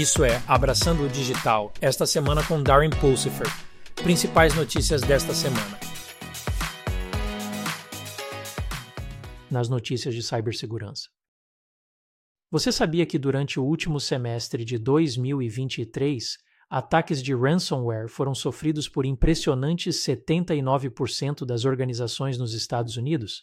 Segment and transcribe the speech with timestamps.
[0.00, 3.46] Isso é Abraçando o Digital, esta semana com Darren Pulsifer.
[3.96, 5.78] Principais notícias desta semana.
[9.50, 11.10] Nas notícias de cibersegurança.
[12.50, 16.38] Você sabia que durante o último semestre de 2023,
[16.70, 23.42] ataques de ransomware foram sofridos por impressionantes 79% das organizações nos Estados Unidos?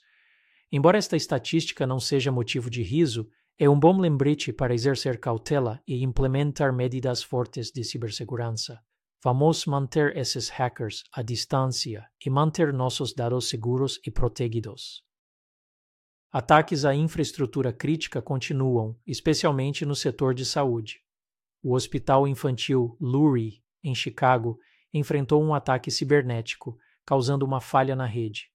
[0.71, 3.29] Embora esta estatística não seja motivo de riso,
[3.59, 8.79] é um bom lembrete para exercer cautela e implementar medidas fortes de cibersegurança.
[9.23, 15.03] Vamos manter esses hackers à distância e manter nossos dados seguros e protegidos.
[16.31, 21.01] Ataques à infraestrutura crítica continuam, especialmente no setor de saúde.
[21.63, 24.59] O Hospital Infantil Lurie, em Chicago,
[24.93, 28.51] enfrentou um ataque cibernético, causando uma falha na rede.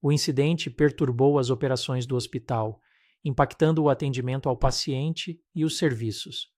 [0.00, 2.80] O incidente perturbou as operações do hospital,
[3.24, 6.52] impactando o atendimento ao paciente e os serviços.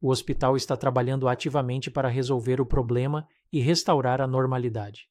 [0.00, 5.08] O hospital está trabalhando ativamente para resolver o problema e restaurar a normalidade.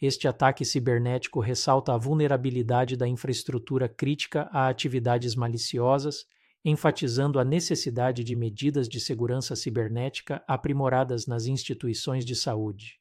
[0.00, 6.24] Este ataque cibernético ressalta a vulnerabilidade da infraestrutura crítica a atividades maliciosas,
[6.64, 13.00] enfatizando a necessidade de medidas de segurança cibernética aprimoradas nas instituições de saúde.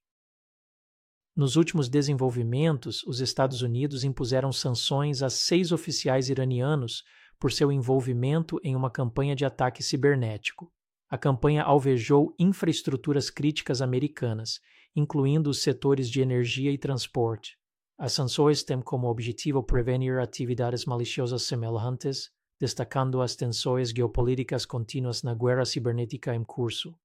[1.36, 7.04] Nos últimos desenvolvimentos, os Estados Unidos impuseram sanções a seis oficiais iranianos
[7.42, 10.72] por seu envolvimento em uma campanha de ataque cibernético.
[11.10, 14.60] A campanha alvejou infraestruturas críticas americanas,
[14.96, 17.58] incluindo os setores de energia e transporte.
[17.98, 25.34] As sanções têm como objetivo prevenir atividades maliciosas semelhantes, destacando as tensões geopolíticas contínuas na
[25.34, 26.96] guerra cibernética em curso.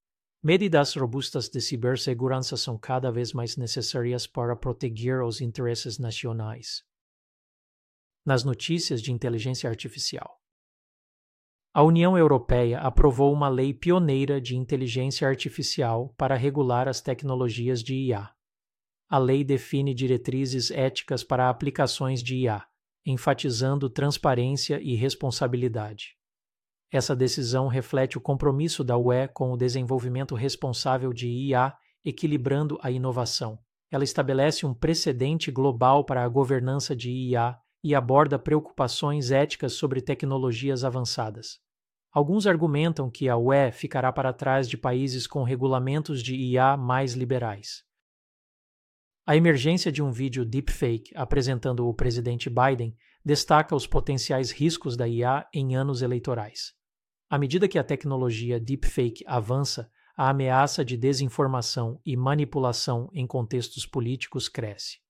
[0.42, 6.84] Medidas robustas de cibersegurança são cada vez mais necessárias para proteger os interesses nacionais
[8.26, 10.40] nas notícias de inteligência artificial.
[11.72, 17.94] A União Europeia aprovou uma lei pioneira de inteligência artificial para regular as tecnologias de
[17.94, 18.30] IA.
[19.08, 22.66] A lei define diretrizes éticas para aplicações de IA,
[23.04, 26.16] enfatizando transparência e responsabilidade.
[26.90, 32.90] Essa decisão reflete o compromisso da UE com o desenvolvimento responsável de IA, equilibrando a
[32.90, 33.58] inovação.
[33.88, 40.00] Ela estabelece um precedente global para a governança de IA e aborda preocupações éticas sobre
[40.00, 41.60] tecnologias avançadas.
[42.10, 47.12] Alguns argumentam que a UE ficará para trás de países com regulamentos de IA mais
[47.12, 47.84] liberais.
[49.24, 55.06] A emergência de um vídeo deepfake apresentando o presidente Biden destaca os potenciais riscos da
[55.06, 56.72] IA em anos eleitorais.
[57.30, 63.86] À medida que a tecnologia deepfake avança, a ameaça de desinformação e manipulação em contextos
[63.86, 65.05] políticos cresce.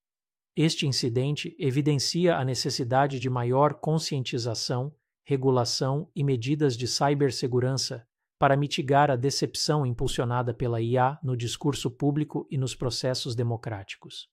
[0.59, 4.91] Este incidente evidencia a necessidade de maior conscientização,
[5.23, 8.07] regulação e medidas de cibersegurança
[8.39, 14.29] para mitigar a decepção impulsionada pela IA no discurso público e nos processos democráticos.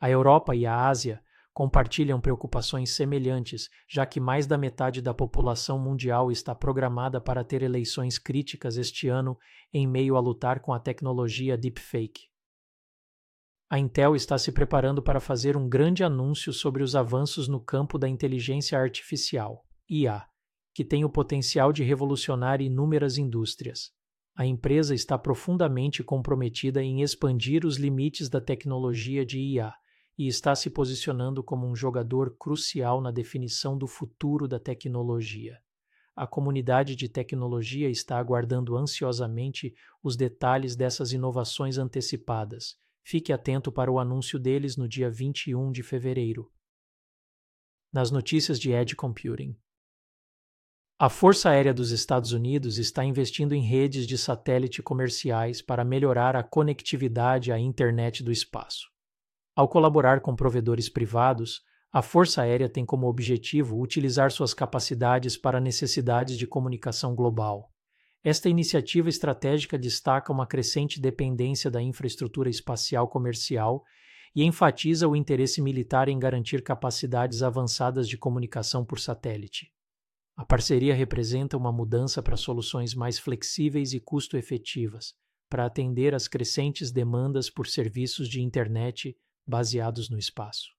[0.00, 1.20] A Europa e a Ásia
[1.52, 7.64] compartilham preocupações semelhantes, já que mais da metade da população mundial está programada para ter
[7.64, 9.36] eleições críticas este ano
[9.74, 12.35] em meio a lutar com a tecnologia deepfake.
[13.68, 17.98] A Intel está se preparando para fazer um grande anúncio sobre os avanços no campo
[17.98, 20.24] da inteligência artificial, IA,
[20.72, 23.90] que tem o potencial de revolucionar inúmeras indústrias.
[24.36, 29.74] A empresa está profundamente comprometida em expandir os limites da tecnologia de IA
[30.16, 35.58] e está se posicionando como um jogador crucial na definição do futuro da tecnologia.
[36.14, 42.76] A comunidade de tecnologia está aguardando ansiosamente os detalhes dessas inovações antecipadas
[43.08, 46.52] Fique atento para o anúncio deles no dia 21 de fevereiro.
[47.92, 49.56] Nas notícias de Edge Computing.
[50.98, 56.34] A Força Aérea dos Estados Unidos está investindo em redes de satélite comerciais para melhorar
[56.34, 58.90] a conectividade à internet do espaço.
[59.54, 61.62] Ao colaborar com provedores privados,
[61.92, 67.72] a Força Aérea tem como objetivo utilizar suas capacidades para necessidades de comunicação global.
[68.26, 73.84] Esta iniciativa estratégica destaca uma crescente dependência da infraestrutura espacial comercial
[74.34, 79.72] e enfatiza o interesse militar em garantir capacidades avançadas de comunicação por satélite.
[80.36, 85.14] A parceria representa uma mudança para soluções mais flexíveis e custo-efetivas,
[85.48, 89.16] para atender às crescentes demandas por serviços de internet
[89.46, 90.70] baseados no espaço.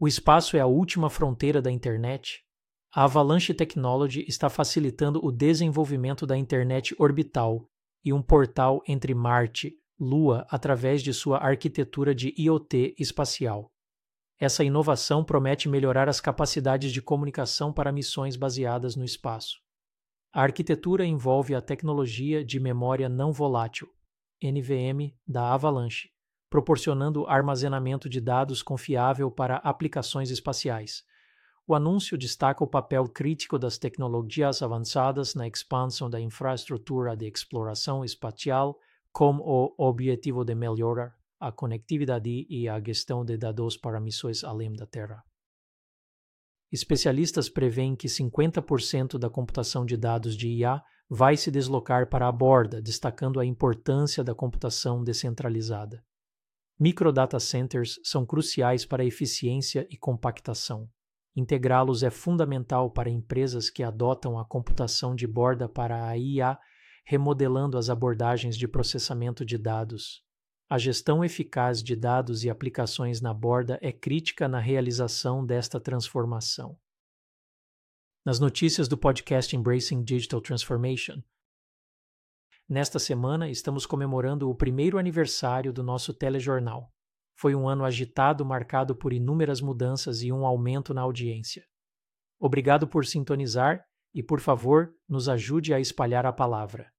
[0.00, 2.47] O espaço é a última fronteira da internet
[2.90, 7.68] a Avalanche Technology está facilitando o desenvolvimento da internet orbital
[8.02, 13.70] e um portal entre Marte, Lua através de sua arquitetura de IoT espacial.
[14.38, 19.58] Essa inovação promete melhorar as capacidades de comunicação para missões baseadas no espaço.
[20.32, 23.88] A arquitetura envolve a tecnologia de memória não volátil,
[24.40, 26.10] NVM, da Avalanche,
[26.48, 31.02] proporcionando armazenamento de dados confiável para aplicações espaciais.
[31.70, 38.02] O anúncio destaca o papel crítico das tecnologias avançadas na expansão da infraestrutura de exploração
[38.02, 38.78] espacial,
[39.12, 44.72] com o objetivo de melhorar a conectividade e a gestão de dados para missões além
[44.72, 45.22] da Terra.
[46.72, 52.32] Especialistas preveem que 50% da computação de dados de IA vai se deslocar para a
[52.32, 56.02] borda, destacando a importância da computação descentralizada.
[56.80, 60.88] Microdata centers são cruciais para a eficiência e compactação.
[61.38, 66.58] Integrá-los é fundamental para empresas que adotam a computação de borda para a IA,
[67.06, 70.20] remodelando as abordagens de processamento de dados.
[70.68, 76.76] A gestão eficaz de dados e aplicações na borda é crítica na realização desta transformação.
[78.24, 81.22] Nas notícias do podcast Embracing Digital Transformation,
[82.68, 86.92] nesta semana estamos comemorando o primeiro aniversário do nosso telejornal.
[87.40, 91.64] Foi um ano agitado, marcado por inúmeras mudanças e um aumento na audiência.
[92.40, 96.90] Obrigado por sintonizar e, por favor, nos ajude a espalhar a palavra.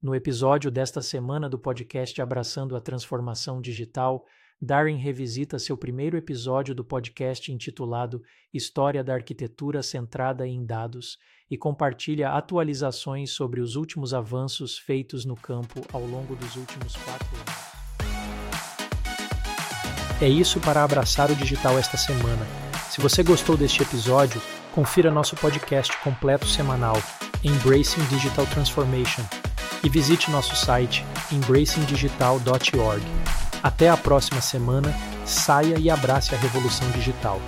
[0.00, 4.24] No episódio desta semana do podcast Abraçando a Transformação Digital,
[4.62, 8.22] Darren revisita seu primeiro episódio do podcast intitulado
[8.54, 11.18] História da Arquitetura Centrada em Dados
[11.50, 17.36] e compartilha atualizações sobre os últimos avanços feitos no campo ao longo dos últimos quatro
[17.36, 17.79] anos.
[20.20, 22.46] É isso para abraçar o digital esta semana.
[22.90, 24.40] Se você gostou deste episódio,
[24.72, 27.00] confira nosso podcast completo semanal,
[27.42, 29.22] Embracing Digital Transformation
[29.82, 33.02] e visite nosso site embracingdigital.org.
[33.62, 34.94] Até a próxima semana,
[35.24, 37.40] saia e abrace a revolução digital.